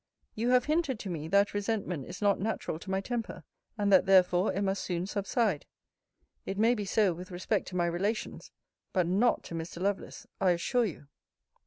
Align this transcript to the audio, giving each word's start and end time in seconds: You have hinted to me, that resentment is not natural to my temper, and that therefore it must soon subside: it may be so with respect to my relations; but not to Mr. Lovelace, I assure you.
You 0.33 0.49
have 0.49 0.65
hinted 0.65 0.97
to 1.01 1.11
me, 1.11 1.27
that 1.27 1.53
resentment 1.53 2.07
is 2.07 2.23
not 2.23 2.39
natural 2.39 2.79
to 2.79 2.89
my 2.89 3.01
temper, 3.01 3.43
and 3.77 3.93
that 3.93 4.07
therefore 4.07 4.51
it 4.51 4.63
must 4.63 4.83
soon 4.83 5.05
subside: 5.05 5.67
it 6.43 6.57
may 6.57 6.73
be 6.73 6.85
so 6.85 7.13
with 7.13 7.29
respect 7.29 7.67
to 7.67 7.75
my 7.75 7.85
relations; 7.85 8.49
but 8.93 9.05
not 9.05 9.43
to 9.43 9.53
Mr. 9.53 9.79
Lovelace, 9.79 10.25
I 10.39 10.53
assure 10.53 10.85
you. 10.85 11.07